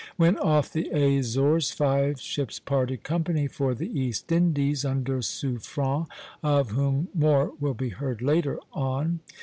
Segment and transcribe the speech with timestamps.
[0.17, 6.07] When off the Azores, five ships parted company for the East Indies, under Suffren,
[6.41, 9.19] of whom more will be heard later on.